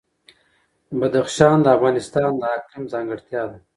[0.99, 3.57] بدخشان د افغانستان د اقلیم ځانګړتیا ده.